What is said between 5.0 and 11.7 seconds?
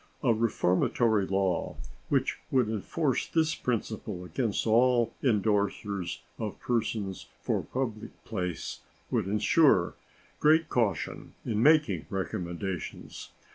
indorsers of persons for public place would insure great caution in